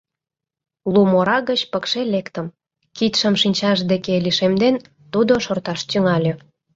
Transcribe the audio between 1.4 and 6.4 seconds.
гыч пыкше лектым,— кидшым шинчаж деке лишемден, тудо шорташ тӱҥале.